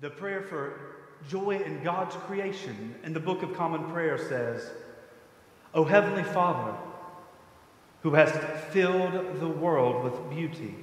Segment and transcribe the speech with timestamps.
[0.00, 0.80] The prayer for
[1.28, 4.70] joy in God's creation in the Book of Common Prayer says,
[5.74, 6.74] O Heavenly Father,
[8.02, 8.34] who hast
[8.72, 10.74] filled the world with beauty,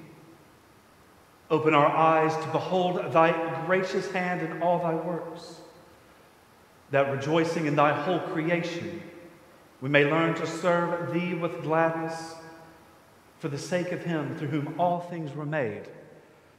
[1.50, 5.62] open our eyes to behold thy gracious hand in all thy works,
[6.92, 9.02] that rejoicing in thy whole creation,
[9.82, 12.36] we may learn to serve thee with gladness
[13.40, 15.88] for the sake of him through whom all things were made,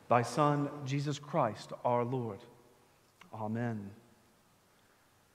[0.08, 2.40] thy Son, Jesus Christ, our Lord.
[3.32, 3.90] Amen.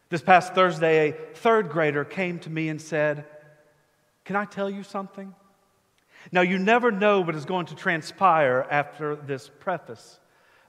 [0.10, 3.26] This past Thursday, a third grader came to me and said,
[4.26, 5.34] Can I tell you something?
[6.32, 10.20] Now, you never know what is going to transpire after this preface,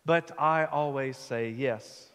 [0.04, 2.10] but I always say yes.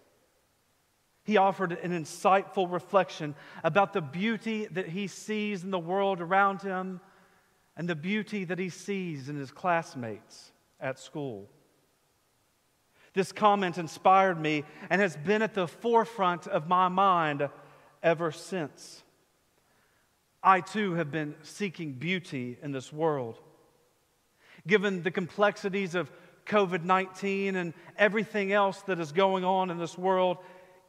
[1.24, 6.62] He offered an insightful reflection about the beauty that he sees in the world around
[6.62, 7.00] him
[7.78, 11.48] and the beauty that he sees in his classmates at school.
[13.20, 17.50] This comment inspired me and has been at the forefront of my mind
[18.02, 19.04] ever since.
[20.42, 23.38] I too have been seeking beauty in this world.
[24.66, 26.10] Given the complexities of
[26.46, 30.38] COVID 19 and everything else that is going on in this world,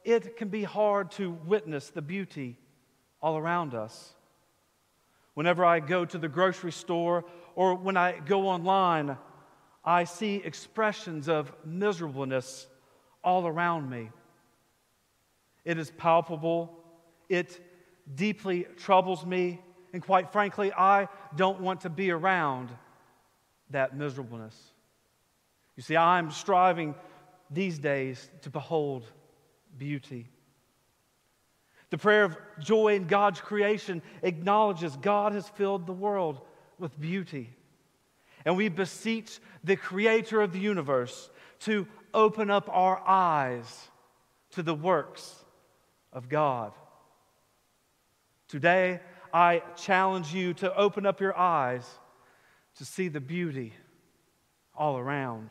[0.05, 2.57] it can be hard to witness the beauty
[3.21, 4.13] all around us.
[5.33, 9.17] Whenever I go to the grocery store or when I go online,
[9.83, 12.67] I see expressions of miserableness
[13.23, 14.09] all around me.
[15.65, 16.77] It is palpable,
[17.29, 17.59] it
[18.13, 19.61] deeply troubles me,
[19.93, 22.69] and quite frankly, I don't want to be around
[23.71, 24.55] that miserableness.
[25.75, 26.95] You see, I'm striving
[27.49, 29.05] these days to behold
[29.77, 30.27] beauty.
[31.89, 36.41] The prayer of joy in God's creation acknowledges God has filled the world
[36.79, 37.49] with beauty.
[38.45, 41.29] And we beseech the creator of the universe
[41.61, 43.89] to open up our eyes
[44.51, 45.35] to the works
[46.11, 46.73] of God.
[48.47, 48.99] Today,
[49.33, 51.87] I challenge you to open up your eyes
[52.75, 53.73] to see the beauty
[54.75, 55.49] all around.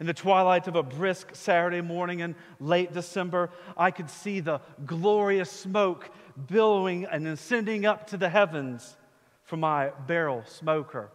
[0.00, 4.60] In the twilight of a brisk Saturday morning in late December, I could see the
[4.84, 6.10] glorious smoke
[6.46, 8.96] billowing and ascending up to the heavens
[9.44, 11.10] from my barrel smoker.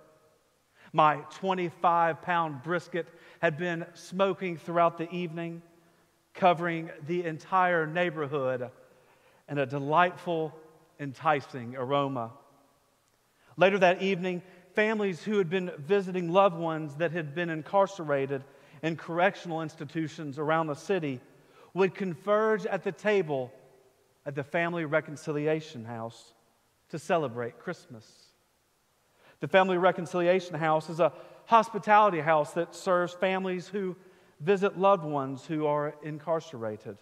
[0.93, 3.07] My 25 pound brisket
[3.41, 5.61] had been smoking throughout the evening,
[6.33, 8.69] covering the entire neighborhood
[9.47, 10.55] in a delightful,
[10.99, 12.31] enticing aroma.
[13.57, 14.41] Later that evening,
[14.73, 18.43] families who had been visiting loved ones that had been incarcerated
[18.81, 21.19] in correctional institutions around the city
[21.73, 23.51] would converge at the table
[24.25, 26.33] at the Family Reconciliation House
[26.89, 28.05] to celebrate Christmas.
[29.39, 31.13] The Family Reconciliation House is a
[31.45, 33.95] hospitality house that serves families who
[34.39, 36.97] visit loved ones who are incarcerated.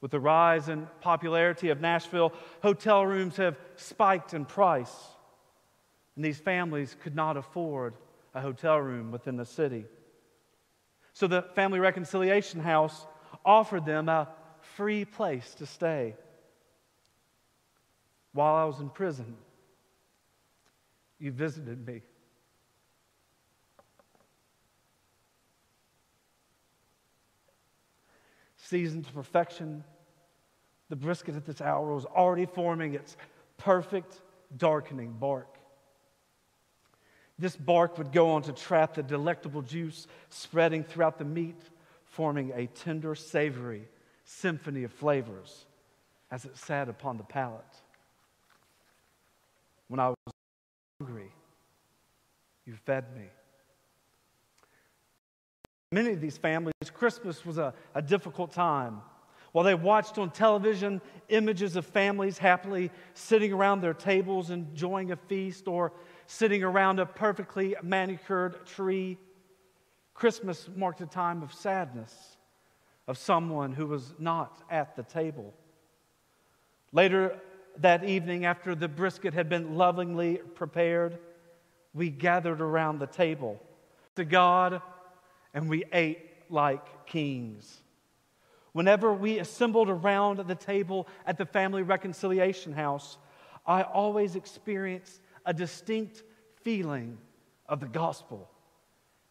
[0.00, 2.32] With the rise in popularity of Nashville,
[2.62, 4.94] hotel rooms have spiked in price,
[6.14, 7.94] and these families could not afford
[8.34, 9.86] a hotel room within the city.
[11.12, 13.06] So the Family Reconciliation House
[13.44, 14.28] offered them a
[14.76, 16.14] free place to stay
[18.36, 19.34] while I was in prison.
[21.18, 22.02] You visited me.
[28.58, 29.84] Seasoned to perfection,
[30.90, 33.16] the brisket at this hour was already forming its
[33.56, 34.20] perfect,
[34.56, 35.56] darkening bark.
[37.38, 41.60] This bark would go on to trap the delectable juice spreading throughout the meat,
[42.04, 43.88] forming a tender, savory
[44.24, 45.64] symphony of flavors
[46.30, 47.64] as it sat upon the palate.
[49.88, 50.16] When I was
[51.00, 51.30] hungry,
[52.64, 53.24] you fed me.
[55.92, 59.00] Many of these families, Christmas was a, a difficult time.
[59.52, 65.16] While they watched on television images of families happily sitting around their tables enjoying a
[65.16, 65.92] feast or
[66.26, 69.16] sitting around a perfectly manicured tree.
[70.12, 72.36] Christmas marked a time of sadness
[73.06, 75.54] of someone who was not at the table.
[76.92, 77.40] Later
[77.78, 81.18] that evening, after the brisket had been lovingly prepared,
[81.94, 83.60] we gathered around the table
[84.16, 84.80] to God
[85.54, 86.18] and we ate
[86.50, 87.82] like kings.
[88.72, 93.16] Whenever we assembled around the table at the family reconciliation house,
[93.66, 96.22] I always experienced a distinct
[96.62, 97.16] feeling
[97.68, 98.50] of the gospel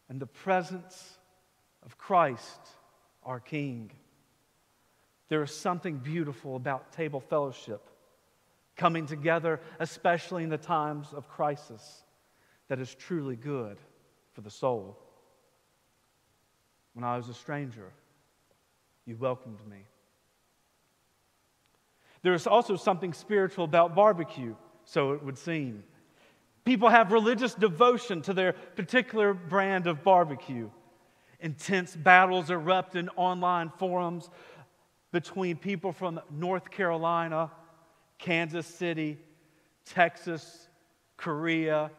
[0.08, 1.18] and the presence
[1.84, 2.60] of Christ,
[3.22, 3.92] our King.
[5.28, 7.88] There is something beautiful about table fellowship,
[8.76, 12.04] coming together, especially in the times of crisis,
[12.68, 13.78] that is truly good
[14.34, 14.98] for the soul.
[16.92, 17.92] When I was a stranger,
[19.04, 19.78] you welcomed me.
[22.22, 25.84] There is also something spiritual about barbecue, so it would seem.
[26.64, 30.68] People have religious devotion to their particular brand of barbecue.
[31.38, 34.28] Intense battles erupt in online forums
[35.12, 37.52] between people from North Carolina,
[38.18, 39.18] Kansas City,
[39.84, 40.68] Texas,
[41.16, 41.90] Korea,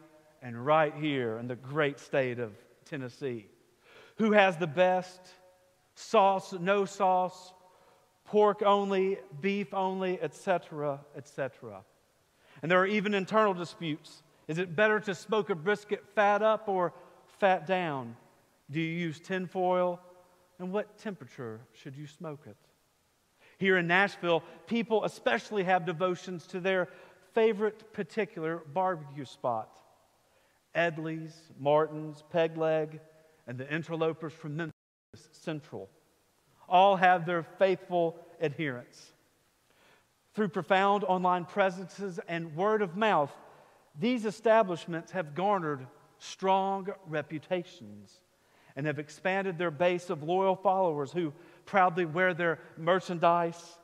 [0.42, 2.54] and right here in the great state of
[2.86, 3.48] Tennessee.
[4.18, 5.22] Who has the best
[5.96, 7.54] sauce, no sauce,
[8.26, 11.84] pork only, beef only, etc., etc.
[12.62, 14.24] And there are even internal disputes.
[14.48, 16.94] Is it better to smoke a brisket fat up or
[17.40, 18.16] fat down?
[18.70, 20.00] Do you use tinfoil?
[20.60, 22.58] And what temperature should you smoke it?
[23.58, 26.90] Here in Nashville, people especially have devotions to their
[27.34, 29.70] favorite particular barbecue spot.
[30.76, 33.00] Edley's, Martin's, Peg Leg,
[33.48, 34.74] and the interlopers from Memphis
[35.32, 35.90] Central
[36.70, 39.14] all have their faithful adherents.
[40.34, 43.32] Through profound online presences and word of mouth,
[44.00, 45.88] these establishments have garnered
[46.20, 48.20] strong reputations
[48.76, 51.34] and have expanded their base of loyal followers who
[51.68, 53.78] proudly wear their merchandise,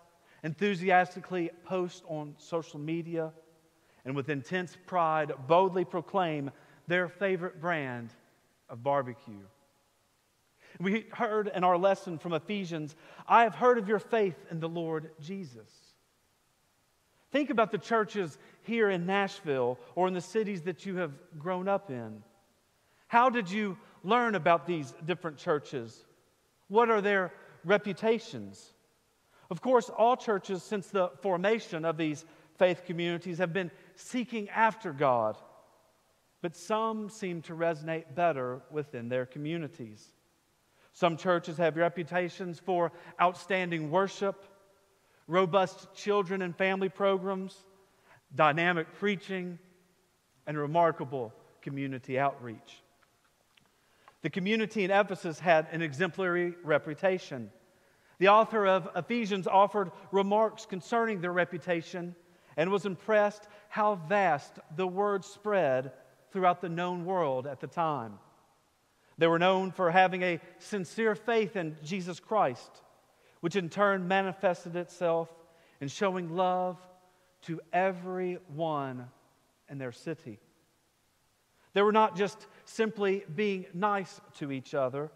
[0.44, 3.32] enthusiastically post on social media,
[4.06, 6.50] and with intense pride boldly proclaim
[6.88, 8.10] their favorite brand
[8.70, 9.46] of barbecue.
[10.80, 12.96] We heard in our lesson from Ephesians,
[13.28, 15.70] I have heard of your faith in the Lord Jesus.
[17.32, 21.68] Think about the churches here in Nashville or in the cities that you have grown
[21.68, 22.24] up in.
[23.08, 26.06] How did you learn about these different churches?
[26.68, 27.32] What are their
[27.66, 28.74] reputations?
[29.50, 32.26] Of course, all churches since the formation of these
[32.58, 35.38] faith communities have been seeking after God,
[36.42, 40.14] but some seem to resonate better within their communities.
[40.92, 44.44] Some churches have reputations for outstanding worship,
[45.28, 47.56] robust children and family programs,
[48.36, 49.58] dynamic preaching,
[50.46, 52.84] and remarkable community outreach.
[54.24, 57.52] The community in Ephesus had an exemplary reputation.
[58.20, 62.16] The author of Ephesians offered remarks concerning their reputation
[62.56, 65.92] and was impressed how vast the word spread
[66.32, 68.18] throughout the known world at the time.
[69.18, 72.82] They were known for having a sincere faith in Jesus Christ,
[73.42, 75.30] which in turn manifested itself
[75.82, 76.80] in showing love
[77.44, 79.10] to everyone
[79.70, 80.40] in their city.
[81.74, 85.12] They were not just simply being nice to each other,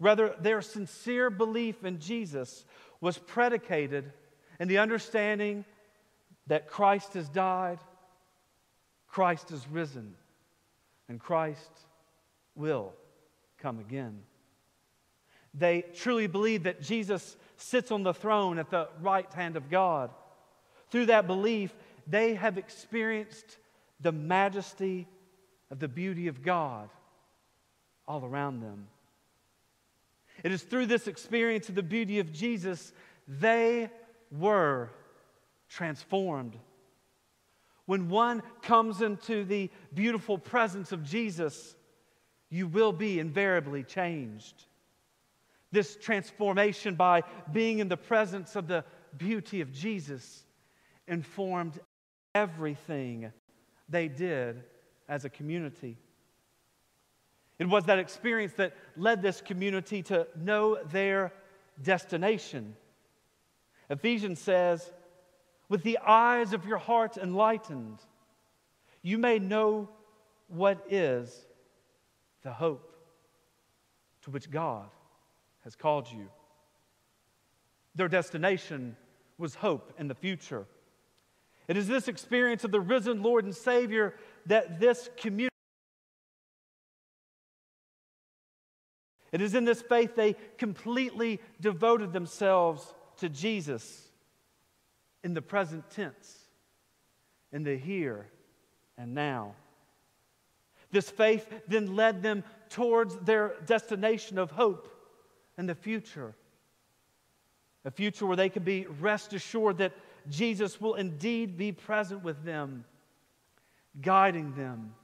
[0.00, 2.64] rather, their sincere belief in Jesus
[3.00, 4.12] was predicated
[4.58, 5.64] in the understanding
[6.46, 7.78] that Christ has died,
[9.06, 10.14] Christ is risen,
[11.08, 11.70] and Christ
[12.54, 12.92] will
[13.58, 14.20] come again.
[15.54, 20.10] They truly believe that Jesus sits on the throne at the right hand of God.
[20.90, 21.74] Through that belief,
[22.06, 23.58] they have experienced
[24.00, 25.06] the majesty
[25.72, 26.90] of the beauty of God
[28.06, 28.88] all around them.
[30.44, 32.92] It is through this experience of the beauty of Jesus
[33.26, 33.90] they
[34.30, 34.90] were
[35.70, 36.58] transformed.
[37.86, 41.74] When one comes into the beautiful presence of Jesus,
[42.50, 44.66] you will be invariably changed.
[45.70, 48.84] This transformation by being in the presence of the
[49.16, 50.44] beauty of Jesus
[51.08, 51.80] informed
[52.34, 53.32] everything
[53.88, 54.64] they did
[55.08, 55.98] as a community.
[57.58, 61.32] It was that experience that led this community to know their
[61.80, 62.74] destination.
[63.88, 64.90] Ephesians says,
[65.68, 67.98] with the eyes of your heart enlightened,
[69.02, 69.88] you may know
[70.48, 71.46] what is
[72.42, 72.94] the hope
[74.22, 74.88] to which God
[75.64, 76.28] has called you.
[77.94, 78.96] Their destination
[79.38, 80.66] was hope in the future.
[81.68, 84.14] It is this experience of the risen Lord and Savior
[84.46, 85.48] that this community.
[89.32, 94.08] It is in this faith they completely devoted themselves to Jesus
[95.24, 96.38] in the present tense,
[97.52, 98.26] in the here
[98.98, 99.54] and now.
[100.90, 104.88] This faith then led them towards their destination of hope
[105.56, 106.34] and the future.
[107.84, 109.92] A future where they can be rest assured that
[110.28, 112.84] Jesus will indeed be present with them,
[114.00, 114.94] guiding them,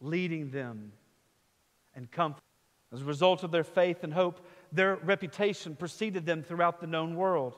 [0.00, 0.92] leading them,
[1.94, 2.42] and comfort.
[2.92, 7.16] As a result of their faith and hope, their reputation preceded them throughout the known
[7.16, 7.56] world.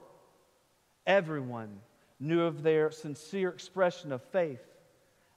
[1.06, 1.80] Everyone
[2.20, 4.62] knew of their sincere expression of faith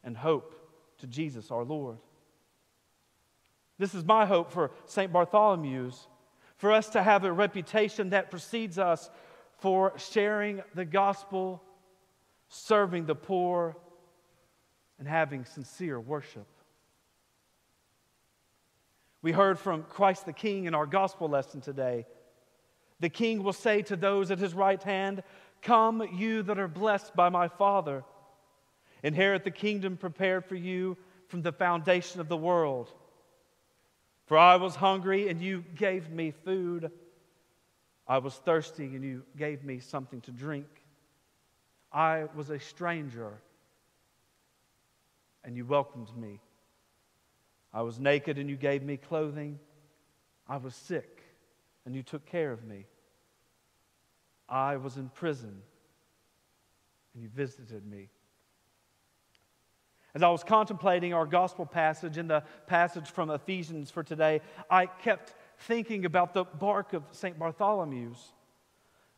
[0.03, 0.55] and hope
[0.99, 1.97] to Jesus our Lord.
[3.77, 5.11] This is my hope for St.
[5.11, 6.07] Bartholomew's
[6.57, 9.09] for us to have a reputation that precedes us
[9.57, 11.63] for sharing the gospel,
[12.47, 13.75] serving the poor,
[15.01, 16.45] and having sincere worship.
[19.23, 22.05] We heard from Christ the King in our gospel lesson today.
[22.99, 25.23] The King will say to those at his right hand,
[25.63, 28.03] Come, you that are blessed by my Father,
[29.01, 30.95] inherit the kingdom prepared for you
[31.29, 32.93] from the foundation of the world.
[34.27, 36.91] For I was hungry, and you gave me food.
[38.07, 40.67] I was thirsty, and you gave me something to drink.
[41.91, 43.41] I was a stranger,
[45.43, 46.39] and you welcomed me.
[47.73, 49.59] I was naked and you gave me clothing.
[50.47, 51.23] I was sick
[51.85, 52.85] and you took care of me.
[54.49, 55.61] I was in prison
[57.13, 58.09] and you visited me.
[60.13, 64.87] As I was contemplating our gospel passage in the passage from Ephesians for today, I
[64.87, 67.39] kept thinking about the bark of St.
[67.39, 68.33] Bartholomew's.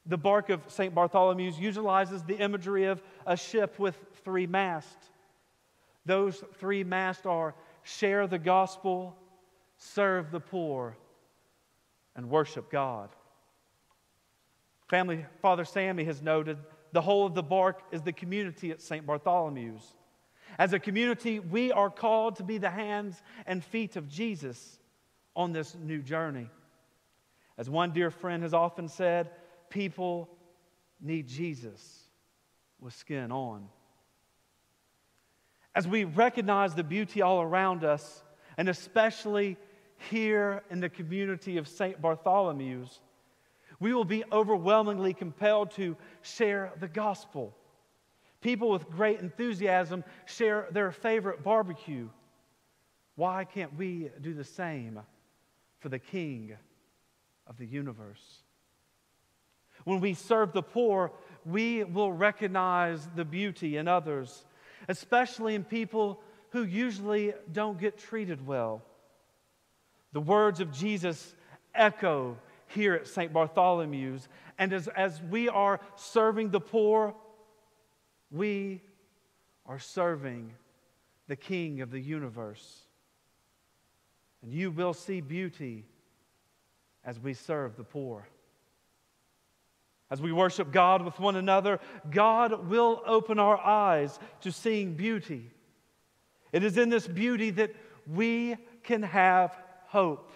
[0.06, 0.94] The bark of St.
[0.94, 5.10] Bartholomew's utilizes the imagery of a ship with three masts.
[6.06, 9.16] Those three masts are share the gospel,
[9.78, 10.98] serve the poor,
[12.16, 13.10] and worship God.
[14.88, 16.58] Family, Father Sammy has noted
[16.92, 19.06] the whole of the bark is the community at St.
[19.06, 19.96] Bartholomew's.
[20.60, 24.78] As a community, we are called to be the hands and feet of Jesus
[25.36, 26.50] on this new journey.
[27.58, 29.32] As one dear friend has often said,
[29.70, 30.30] people
[31.02, 32.04] need Jesus
[32.80, 33.68] with skin on
[35.76, 38.24] as we recognize the beauty all around us,
[38.58, 39.58] and especially
[40.12, 42.02] here in the community of St.
[42.02, 43.00] Bartholomew's,
[43.80, 47.56] we will be overwhelmingly compelled to share the gospel.
[48.42, 52.10] People with great enthusiasm share their favorite barbecue.
[53.16, 55.00] Why can't we do the same
[55.80, 56.56] for the King
[57.48, 58.44] of the universe?
[59.86, 61.12] When we serve the poor,
[61.46, 64.46] we will recognize the beauty in others
[64.88, 66.22] especially in people
[66.52, 68.84] who usually don't get treated well.
[70.12, 71.36] The words of Jesus
[71.74, 72.38] echo
[72.68, 73.34] here at St.
[73.34, 74.28] Bartholomew's.
[74.58, 77.16] And as, as we are serving the poor,
[78.32, 78.82] we
[79.66, 80.54] are serving
[81.28, 82.84] the King of the universe.
[84.42, 85.86] And you will see beauty
[87.06, 88.28] as we serve the poor.
[90.14, 91.80] As we worship God with one another,
[92.12, 95.50] God will open our eyes to seeing beauty.
[96.52, 97.72] It is in this beauty that
[98.06, 100.32] we can have hope,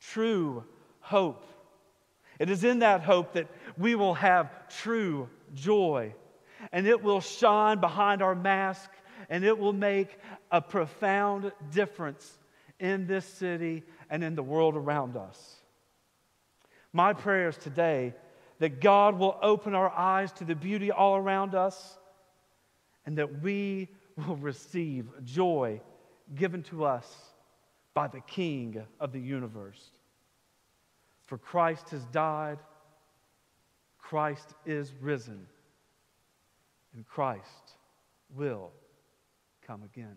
[0.00, 0.64] true
[1.00, 1.44] hope.
[2.38, 6.14] It is in that hope that we will have true joy,
[6.72, 8.88] and it will shine behind our mask,
[9.28, 10.18] and it will make
[10.50, 12.38] a profound difference
[12.80, 15.56] in this city and in the world around us.
[16.94, 18.14] My prayers today
[18.58, 21.98] that God will open our eyes to the beauty all around us
[23.04, 25.80] and that we will receive joy
[26.34, 27.06] given to us
[27.94, 29.90] by the King of the universe.
[31.26, 32.58] For Christ has died,
[33.98, 35.46] Christ is risen,
[36.94, 37.76] and Christ
[38.34, 38.70] will
[39.66, 40.16] come again.